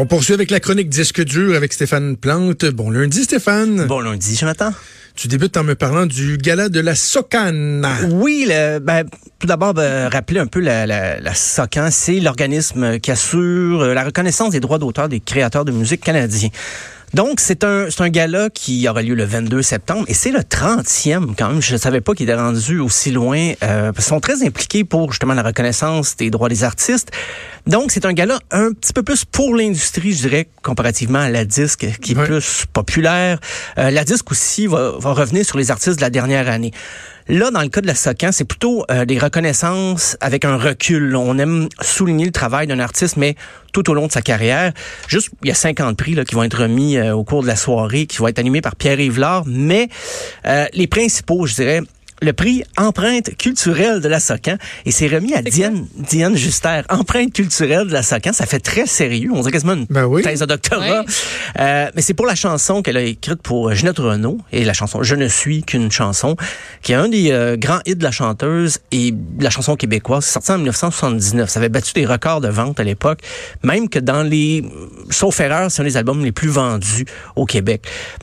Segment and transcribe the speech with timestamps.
[0.00, 2.64] On poursuit avec la chronique disque dur avec Stéphane Plante.
[2.66, 3.86] Bon lundi, Stéphane.
[3.86, 4.72] Bon lundi, Jonathan.
[5.16, 7.82] Tu débutes en me parlant du gala de la Socan.
[8.12, 9.02] Oui, le, ben,
[9.40, 13.92] tout d'abord, ben, rappeler un peu la, la, la SOCAN, c'est l'organisme qui assure euh,
[13.92, 16.50] la reconnaissance des droits d'auteur des créateurs de musique canadiens.
[17.14, 20.40] Donc, c'est un, c'est un gala qui aura lieu le 22 septembre et c'est le
[20.40, 21.62] 30e quand même.
[21.62, 23.52] Je ne savais pas qu'il était rendu aussi loin.
[23.62, 27.10] Euh, ils sont très impliqués pour justement la reconnaissance des droits des artistes.
[27.66, 31.44] Donc, c'est un gala un petit peu plus pour l'industrie, je dirais, comparativement à la
[31.44, 33.38] disque qui est plus populaire.
[33.78, 36.72] Euh, la disque aussi va, va revenir sur les artistes de la dernière année.
[37.28, 41.14] Là, dans le cas de la SOCAN, c'est plutôt euh, des reconnaissances avec un recul.
[41.14, 43.34] On aime souligner le travail d'un artiste, mais
[43.74, 44.72] tout au long de sa carrière.
[45.08, 47.56] Juste, il y a 50 prix qui vont être remis euh, au cours de la
[47.56, 49.90] soirée, qui vont être animés par Pierre Yvelard, mais
[50.46, 51.82] euh, les principaux, je dirais,
[52.20, 56.82] le prix Empreinte culturelle de la Socan et c'est remis à Diane, Diane Juster.
[56.88, 59.30] Empreinte culturelle de la Socan, ça fait très sérieux.
[59.32, 60.22] On dirait quasiment une ben oui.
[60.22, 61.04] thèse de doctorat.
[61.58, 65.02] Euh, mais c'est pour la chanson qu'elle a écrite pour Ginette Renault et la chanson
[65.02, 66.36] Je ne suis qu'une chanson,
[66.82, 70.24] qui est un des euh, grands hits de la chanteuse et de la chanson québécoise.
[70.24, 71.48] C'est sorti en 1979.
[71.48, 73.20] Ça avait battu des records de vente à l'époque.
[73.62, 74.64] Même que dans les,
[75.10, 77.82] sauf erreur, c'est un des albums les plus vendus au Québec.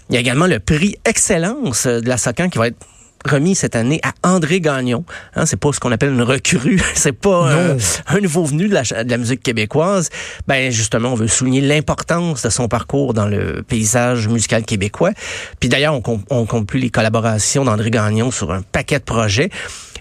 [0.09, 2.78] Il y a également le prix Excellence de la Socan qui va être
[3.26, 5.04] remis cette année à André Gagnon.
[5.36, 8.73] Hein, c'est pas ce qu'on appelle une recrue, c'est pas euh, un nouveau venu de
[8.73, 10.09] la, de la, musique québécoise.
[10.48, 15.12] Ben justement, on veut souligner l'importance de son parcours dans le paysage musical québécois.
[15.59, 19.50] Puis d'ailleurs, on, on conclut les collaborations d'André Gagnon sur un paquet de projets.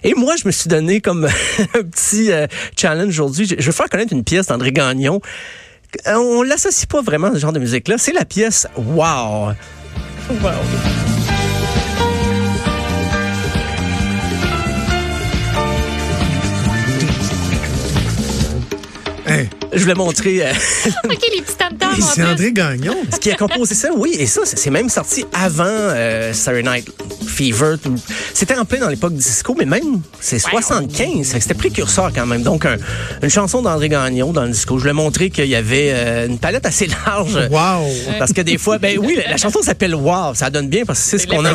[0.03, 1.25] Et moi, je me suis donné comme
[1.73, 2.47] un petit euh,
[2.79, 3.47] challenge aujourd'hui.
[3.47, 5.19] Je, je veux faire connaître une pièce d'André Gagnon.
[6.07, 7.97] On l'associe pas vraiment à ce genre de musique-là.
[7.97, 9.53] C'est la pièce Wow.
[10.29, 11.24] Wow.
[19.75, 20.45] Je voulais montrer.
[20.45, 20.51] Euh,
[21.05, 21.77] OK, les petits tam
[22.13, 22.95] C'est André Gagnon.
[23.13, 24.15] Ce qui a composé ça, oui.
[24.17, 26.91] Et ça, c'est même sorti avant euh, Saturday Night
[27.27, 27.75] Fever.
[28.33, 31.35] C'était en plein dans l'époque disco, mais même, c'est 75.
[31.39, 32.43] C'était précurseur quand même.
[32.43, 32.77] Donc, un,
[33.21, 34.77] une chanson d'André Gagnon dans le disco.
[34.77, 37.35] Je voulais montrer qu'il y avait euh, une palette assez large.
[37.51, 37.85] Wow!
[38.17, 40.33] Parce que des fois, ben oui, la, la chanson s'appelle Wow.
[40.35, 41.53] Ça donne bien parce que c'est ce qu'on a.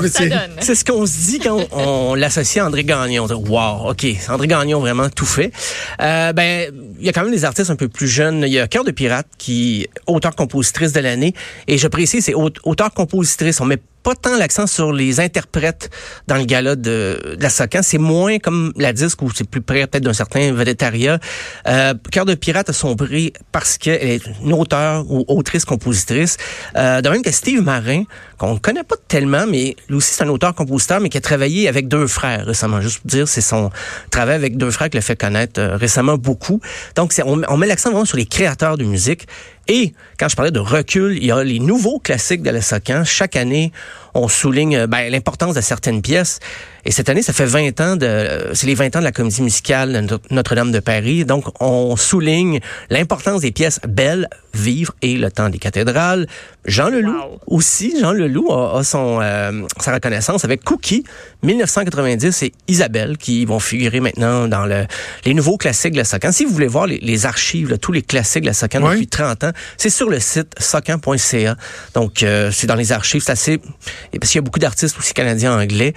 [0.60, 3.26] C'est ce qu'on se dit quand on, on l'associe à André Gagnon.
[3.26, 4.06] Wow, OK.
[4.28, 5.52] André Gagnon vraiment tout fait.
[6.00, 8.42] Euh, ben, il y a quand même des artistes un peu plus jeune.
[8.46, 11.34] Il y a Cœur de pirate qui est auteur-compositrice de l'année.
[11.66, 13.60] Et je précise, c'est auteur-compositrice.
[13.60, 15.90] On met pas tant l'accent sur les interprètes
[16.26, 17.80] dans le gala de, de la Socan.
[17.82, 21.18] C'est moins comme la disque où c'est plus près peut-être d'un certain vedettariat.
[21.66, 26.36] Euh, Cœur de pirate a prix parce qu'elle est une auteure ou autrice-compositrice.
[26.76, 28.04] Euh, de même que Steve Marin,
[28.38, 31.68] qu'on ne connaît pas tellement, mais lui aussi c'est un auteur-compositeur, mais qui a travaillé
[31.68, 32.80] avec deux frères récemment.
[32.80, 33.70] Juste pour dire, c'est son
[34.10, 36.60] travail avec deux frères qui l'a fait connaître euh, récemment beaucoup.
[36.96, 39.26] Donc, on, on met l'accent vraiment sur les créateurs de musique.
[39.68, 42.60] Et quand je parlais de recul, il y a les nouveaux classiques de la.
[43.04, 43.72] Chaque année,
[44.14, 46.40] on souligne ben, l'importance de certaines pièces.
[46.84, 49.42] Et cette année, ça fait 20 ans de, c'est les 20 ans de la comédie
[49.42, 51.24] musicale Notre-Dame de Paris.
[51.24, 56.26] Donc, on souligne l'importance des pièces Belles, Vivre et Le Temps des cathédrales.
[56.66, 57.40] Jean Leloup wow.
[57.46, 57.94] aussi.
[57.98, 61.04] Jean Leloup a, a son, euh, sa reconnaissance avec Cookie,
[61.42, 64.86] 1990 et Isabelle qui vont figurer maintenant dans le,
[65.24, 66.32] les nouveaux classiques de la Socan.
[66.32, 68.94] Si vous voulez voir les, les archives, là, tous les classiques de la Socan oui.
[68.94, 71.56] depuis 30 ans, c'est sur le site socan.ca.
[71.94, 73.22] Donc, euh, c'est dans les archives.
[73.24, 75.94] C'est assez, parce qu'il y a beaucoup d'artistes aussi canadiens anglais.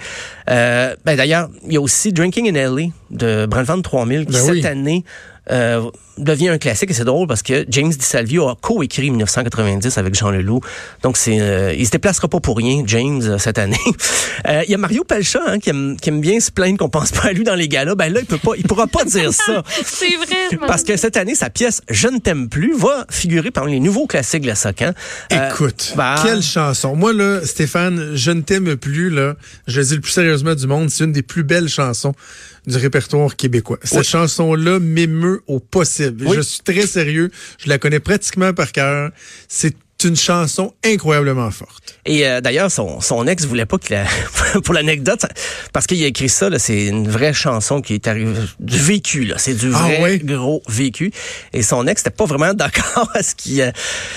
[0.50, 2.86] Euh, ben d'ailleurs, il y a aussi Drinking in L.A.
[3.10, 4.66] de Brandvan 3000 qui ben cette oui.
[4.66, 5.04] année
[5.50, 10.14] euh, devient un classique et c'est drôle parce que James DiSalvio a coécrit 1990 avec
[10.14, 10.60] Jean Leloup.
[11.02, 13.76] Donc c'est euh, il se déplacera pas pour rien James euh, cette année.
[14.46, 17.10] Il y a Mario Pelcha hein, qui, aime, qui aime bien se plaindre qu'on pense
[17.10, 17.94] pas à lui dans les galas.
[17.94, 19.62] Ben là il peut pas il pourra pas dire ça.
[19.84, 20.66] c'est vrai.
[20.66, 24.06] Parce que cette année sa pièce Je ne t'aime plus va figurer parmi les nouveaux
[24.06, 24.92] classiques de la Socan.
[25.30, 26.94] Écoute, bah, quelle chanson.
[26.94, 29.34] Moi là Stéphane, Je ne t'aime plus là,
[29.66, 32.14] je le dis le plus sérieusement du monde, c'est une des plus belles chansons
[32.66, 33.78] du répertoire québécois.
[33.82, 34.04] Cette oui.
[34.04, 36.26] chanson-là m'émeut au possible.
[36.26, 36.36] Oui.
[36.36, 37.30] Je suis très sérieux.
[37.58, 39.10] Je la connais pratiquement par cœur.
[39.48, 41.98] C'est une chanson incroyablement forte.
[42.06, 43.98] Et euh, d'ailleurs, son, son ex voulait pas qu'il
[44.64, 45.24] pour l'anecdote,
[45.72, 49.36] parce qu'il a écrit ça, c'est une vraie chanson qui est arrivée du vécu, là.
[49.38, 50.18] C'est du vrai ah, oui?
[50.18, 51.12] gros vécu.
[51.52, 53.70] Et son ex n'était pas vraiment d'accord à ce qu'il euh,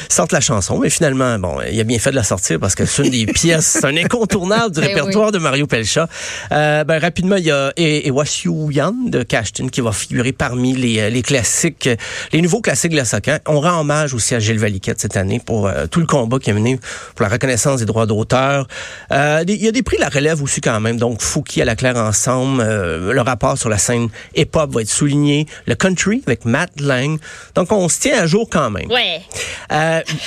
[0.10, 2.86] sorte la chanson, mais finalement, bon, il a bien fait de la sortir parce que
[2.86, 5.32] c'est une des pièces, c'est un incontournable du répertoire oui.
[5.34, 6.10] de Mario Pelcha.
[6.52, 11.10] Euh, ben, rapidement, il y a Ewasiu Yan de Cashton qui va figurer parmi les,
[11.10, 11.90] les classiques,
[12.34, 13.38] les nouveaux classiques de la Socan.
[13.48, 16.54] On rend hommage aussi à Gilles Valiquette cette année pour tout le combat qui a
[16.54, 16.80] mené
[17.16, 18.68] pour la reconnaissance des droits d'auteur.
[19.12, 20.98] Il y a des prix de la relève aussi quand même.
[20.98, 22.64] Donc, Fouki à la claire ensemble.
[22.64, 25.48] le rapport sur la scène hip-hop va être souligné.
[25.66, 27.20] Le country avec Matt Lang.
[27.56, 28.90] Donc, on se tient à jour quand même.
[28.90, 29.22] Ouais.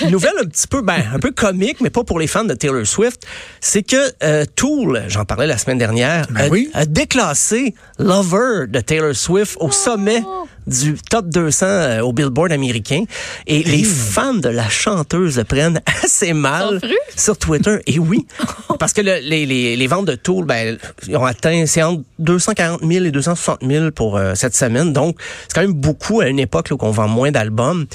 [0.08, 2.86] nouvelle un petit peu, ben, un peu comique, mais pas pour les fans de Taylor
[2.86, 3.26] Swift.
[3.60, 9.56] C'est que Tool, j'en parlais la semaine dernière, ben a, déclassé Lover de Taylor Swift
[9.60, 13.04] au sommet oh du top 200 euh, au Billboard américain.
[13.46, 16.80] Et les fans de la chanteuse prennent assez mal
[17.16, 17.78] sur Twitter.
[17.86, 18.26] Et oui,
[18.78, 22.02] parce que le, les, les, les, ventes de Tool, ben, ils ont atteint, c'est entre
[22.18, 24.92] 240 000 et 260 000 pour euh, cette semaine.
[24.92, 25.16] Donc,
[25.48, 27.86] c'est quand même beaucoup à une époque où on vend moins d'albums.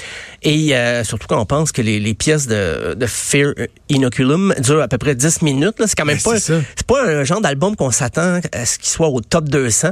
[0.42, 3.54] Et euh, surtout quand on pense que les, les pièces de, de Fear
[3.88, 5.74] Inoculum durent à peu près 10 minutes.
[5.86, 8.88] C'est quand même ben, pas, c'est pas un genre d'album qu'on s'attend à ce qu'il
[8.88, 9.90] soit au top 200.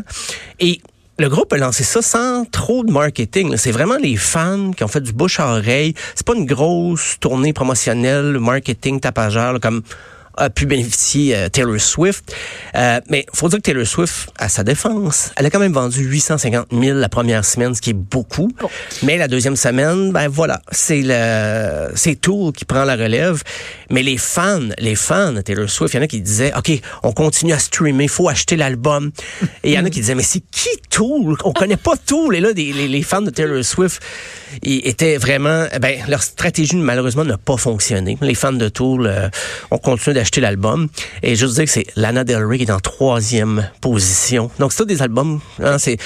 [0.60, 0.80] Et
[1.18, 3.56] le groupe a lancé ça sans trop de marketing.
[3.56, 5.94] C'est vraiment les fans qui ont fait du bouche à oreille.
[6.14, 9.82] C'est pas une grosse tournée promotionnelle, marketing tapageur, comme
[10.36, 12.34] a pu bénéficier euh, Taylor Swift.
[12.74, 16.02] Euh, mais faut dire que Taylor Swift, à sa défense, elle a quand même vendu
[16.04, 18.50] 850 000 la première semaine, ce qui est beaucoup.
[19.02, 23.42] Mais la deuxième semaine, ben voilà, c'est le c'est Tool qui prend la relève.
[23.90, 26.72] Mais les fans, les fans de Taylor Swift, il y en a qui disaient, ok,
[27.02, 29.10] on continue à streamer, faut acheter l'album.
[29.62, 31.36] Et il y en a qui disaient, mais c'est qui Tool?
[31.44, 32.36] On connaît pas Tool.
[32.36, 34.02] Et là, les, les, fans de Taylor Swift
[34.62, 38.16] ils étaient vraiment, ben leur stratégie malheureusement n'a pas fonctionné.
[38.20, 39.28] Les fans de Tool euh,
[39.70, 40.88] ont continué acheter l'album.
[41.22, 44.50] Et je veux dire que c'est Lana Del Rey qui est en troisième position.
[44.58, 45.98] Donc, c'est des albums, hein, c'est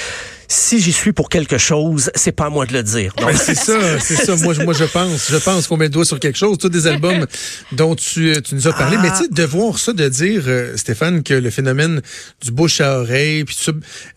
[0.50, 3.14] si j'y suis pour quelque chose, c'est pas à moi de le dire.
[3.18, 4.34] Ben, c'est ça, c'est ça.
[4.36, 6.56] Moi, moi, je pense, je pense qu'on met le doigt sur quelque chose.
[6.56, 7.26] Tous des albums
[7.72, 10.74] dont tu, tu nous as parlé, mais tu sais, de voir ça, de dire, euh,
[10.76, 12.00] Stéphane, que le phénomène
[12.42, 13.56] du bouche à oreille, puis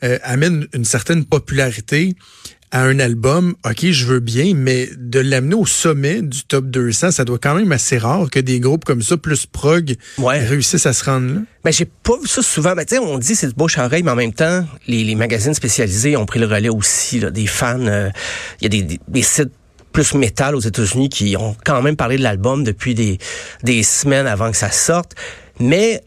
[0.04, 2.16] euh, amène une certaine popularité
[2.72, 7.12] à un album, OK, je veux bien, mais de l'amener au sommet du top 200,
[7.12, 10.94] ça doit quand même assez rare que des groupes comme ça, plus prog, réussissent à
[10.94, 11.42] se rendre là.
[11.64, 12.74] Ben, j'ai pas vu ça souvent.
[12.74, 15.04] Ben, tu sais, on dit c'est de bouche à oreille, mais en même temps, les,
[15.04, 17.80] les magazines spécialisés ont pris le relais aussi, là, des fans.
[17.80, 18.10] Euh,
[18.62, 19.52] il y a des, des, des sites
[19.92, 23.18] plus métal aux États-Unis qui ont quand même parlé de l'album depuis des,
[23.64, 25.16] des semaines avant que ça sorte.
[25.60, 26.02] Mais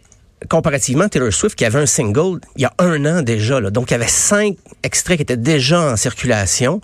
[0.48, 3.60] comparativement, Taylor Swift, qui avait un single il y a un an déjà.
[3.60, 3.70] Là.
[3.70, 6.80] Donc, il y avait cinq extraits qui étaient déjà en circulation.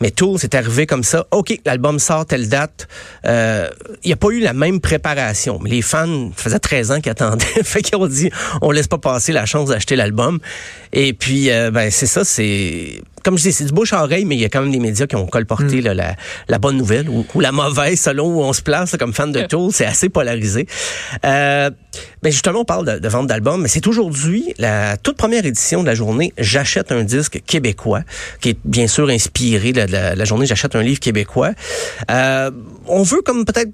[0.00, 1.26] Mais Tool, c'est arrivé comme ça.
[1.30, 2.88] OK, l'album sort telle date.
[3.26, 3.68] Euh,
[4.02, 5.58] il n'y a pas eu la même préparation.
[5.62, 7.44] Mais les fans, ça faisait 13 ans qu'ils attendaient.
[7.64, 8.30] fait qu'ils ont dit,
[8.62, 10.38] on laisse pas passer la chance d'acheter l'album.
[10.94, 14.24] Et puis, euh, ben, c'est ça, c'est comme je dis, c'est du bouche à oreille,
[14.24, 15.92] mais il y a quand même des médias qui ont colporté mm.
[15.92, 16.16] la,
[16.48, 19.70] la, bonne nouvelle ou, la mauvaise selon où on se place comme fan de Tool.
[19.72, 20.66] C'est assez polarisé.
[21.24, 21.70] Euh,
[22.22, 25.86] ben justement, on parle de, vente d'albums, mais c'est aujourd'hui la toute première édition de
[25.86, 28.02] la journée J'achète un disque québécois,
[28.40, 31.52] qui est bien sûr inspiré de la, journée J'achète un livre québécois.
[32.10, 32.50] Euh,
[32.86, 33.70] on veut comme peut-être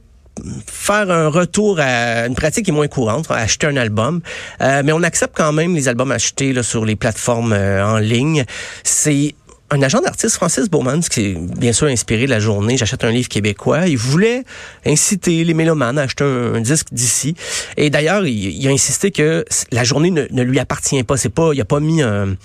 [0.67, 4.21] faire un retour à une pratique qui est moins courante, acheter un album,
[4.61, 7.99] euh, mais on accepte quand même les albums achetés là, sur les plateformes euh, en
[7.99, 8.45] ligne.
[8.85, 9.35] C'est
[9.71, 13.11] un agent d'artiste, Francis Bowman, qui est bien sûr inspiré de la journée J'achète un
[13.11, 13.87] livre québécois.
[13.89, 14.45] Il voulait
[14.85, 17.35] inciter les mélomanes à acheter un, disque d'ici.
[17.77, 21.17] Et d'ailleurs, il, a insisté que la journée ne, ne lui appartient pas.
[21.17, 22.37] C'est pas, il a pas mis un,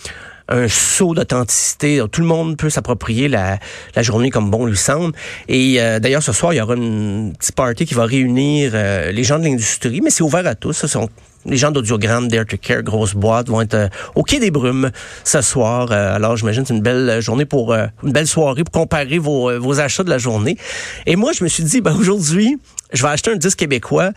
[0.52, 2.02] un saut d'authenticité.
[2.12, 3.58] Tout le monde peut s'approprier la,
[3.96, 5.14] la journée comme bon lui semble.
[5.48, 9.12] Et euh, d'ailleurs, ce soir, il y aura une petite party qui va réunir euh,
[9.12, 10.74] les gens de l'industrie, mais c'est ouvert à tous.
[10.74, 11.10] Ce sont
[11.46, 14.92] les gens d'Audiogramme, Dare to Care, grosse boîte, vont être euh, au Quai des Brumes
[15.24, 15.92] ce soir.
[15.92, 20.04] alors, j'imagine c'est une belle journée pour une belle soirée pour comparer vos, vos achats
[20.04, 20.58] de la journée.
[21.06, 22.58] Et moi, je me suis dit, ben aujourd'hui,
[22.94, 24.12] je vais acheter un disque québécois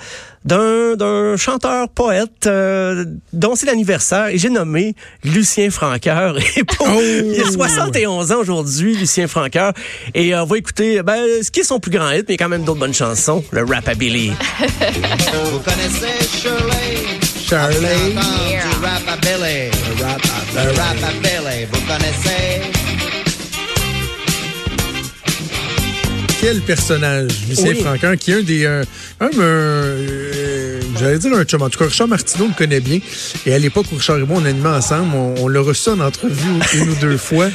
[0.45, 6.37] d'un chanteur poète euh, dont c'est l'anniversaire et j'ai nommé Lucien Franqueur.
[6.57, 7.00] Et pour, oh!
[7.00, 9.73] Il a 71 ans aujourd'hui, Lucien Franqueur.
[10.14, 12.43] Et on va écouter ben, ce qui est son plus grand hit, mais il y
[12.43, 14.33] a quand même d'autres bonnes chansons, le Rapabilly.
[15.50, 17.19] Vous connaissez Shirley?
[17.38, 18.14] Shirley.
[18.50, 18.64] Yeah.
[18.83, 19.71] Rapabilly.
[20.54, 21.66] Le Rapabilly.
[21.73, 22.74] Vous connaissez?
[26.44, 28.18] Quel personnage, Lucien oui.
[28.18, 28.66] qui est un des.
[28.66, 28.82] un,
[29.38, 31.62] euh, j'allais dire un chum.
[31.62, 32.98] En tout cas, Richard Martineau le connaît bien.
[33.46, 36.00] Et à l'époque où Richard et moi, on animait ensemble, on, on l'a reçu en
[36.00, 37.46] entrevue une ou deux fois.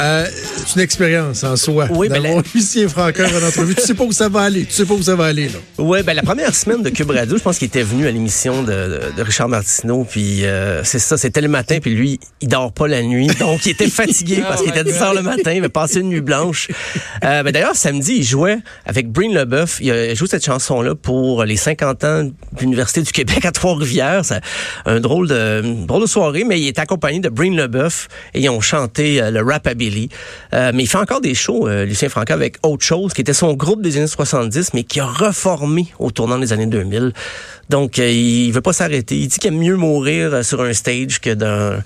[0.00, 0.26] Euh,
[0.66, 1.88] c'est une expérience en soi.
[1.90, 2.42] Oui, ben la...
[2.54, 3.74] Lucien Franqueur en entrevue.
[3.74, 4.64] tu sais pas où ça va aller.
[4.64, 5.48] Tu sais pas où ça va aller.
[5.48, 5.58] Là.
[5.78, 8.62] Oui, ben la première semaine de Cube Radio, je pense qu'il était venu à l'émission
[8.62, 10.04] de, de, Richard Martineau.
[10.08, 11.78] Puis euh, c'est ça, c'était le matin.
[11.80, 13.28] Puis lui, il dort pas la nuit.
[13.40, 15.52] Donc, il était fatigué parce qu'il était 10 heures le matin.
[15.52, 16.68] Il avait passé une nuit blanche.
[17.24, 19.78] Euh, ben, D'ailleurs, samedi, il jouait avec Breen Leboeuf.
[19.80, 24.24] Il a joué cette chanson-là pour les 50 ans de l'Université du Québec à Trois-Rivières.
[24.24, 24.40] C'est
[24.86, 28.48] un drôle de, drôle de soirée, mais il est accompagné de Breen Leboeuf et ils
[28.48, 29.66] ont chanté le rap
[30.52, 33.32] Euh, mais il fait encore des shows, euh, Lucien Franca, avec Autre Chose, qui était
[33.32, 37.12] son groupe des années 70, mais qui a reformé au tournant des années 2000.
[37.68, 39.16] Donc, euh, il veut pas s'arrêter.
[39.16, 41.82] Il dit qu'il aime mieux mourir sur un stage que d'un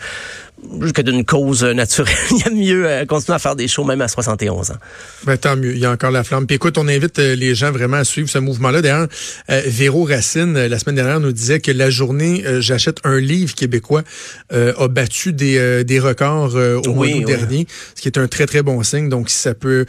[0.95, 2.15] que d'une cause naturelle.
[2.31, 4.77] il y a mieux euh, continuer à faire des shows même à 71 ans.
[5.25, 6.47] Ben, tant mieux, il y a encore la flamme.
[6.47, 8.83] Puis écoute, on invite euh, les gens vraiment à suivre ce mouvement-là.
[8.83, 9.09] D'ailleurs,
[9.51, 14.03] euh, Véro Racine, la semaine dernière, nous disait que la journée J'achète un livre québécois
[14.51, 18.63] a battu des, des records au mois d'août dernier, ce qui est un très, très
[18.63, 19.09] bon signe.
[19.09, 19.87] Donc, si ça peut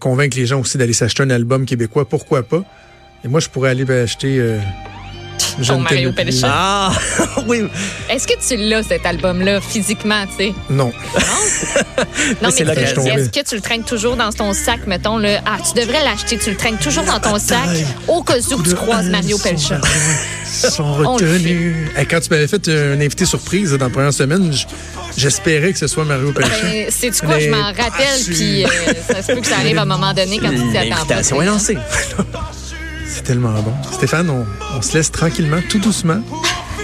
[0.00, 2.64] convaincre les gens aussi d'aller s'acheter un album québécois, pourquoi pas?
[3.24, 4.06] Et moi, je pourrais aller ben,
[5.64, 6.48] ton Mario Pelcha.
[6.50, 6.92] Ah,
[7.46, 7.64] oui.
[8.10, 10.54] Est-ce que tu l'as, cet album-là, physiquement, tu sais?
[10.70, 10.86] Non.
[10.86, 10.92] Non?
[12.42, 15.80] non, mais est-ce que tu le traînes toujours dans ton sac, mettons, le Ah, tu
[15.80, 17.68] devrais l'acheter, tu le traînes toujours dans ton sac
[18.08, 19.80] au cas où tu croises Mario Pelcha.
[20.44, 21.74] Sont retenus.
[22.08, 24.52] quand tu m'avais fait un invité surprise dans la première semaine,
[25.16, 26.32] j'espérais que ce soit Mario.
[26.32, 26.44] Ben,
[26.88, 27.38] C'est-tu quoi?
[27.38, 28.68] Je m'en rappelle, puis euh,
[29.08, 31.14] ça se peut que ça arrive à un moment donné quand tu t'y attends pas.
[31.14, 31.78] L'invitation est lancée.
[33.16, 33.72] C'est tellement bon.
[33.92, 36.20] Stéphane, on, se laisse tranquillement, tout doucement,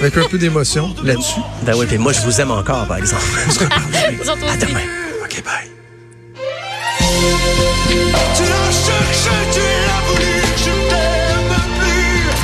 [0.01, 1.41] avec un peu d'émotion là-dessus.
[1.65, 3.23] Ben oui, puis moi, je vous aime encore, par exemple.
[3.61, 4.81] à demain.
[5.23, 5.69] OK, bye.
[8.35, 8.43] Tu
[9.53, 10.42] tu l'as voulu.